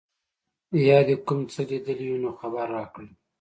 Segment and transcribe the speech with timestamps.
[0.87, 3.07] یا دي کوم څه لیدلي وي نو خبر راکړه.